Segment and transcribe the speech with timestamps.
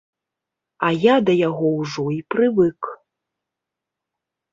[0.85, 2.81] А я да яго ўжо і прывык.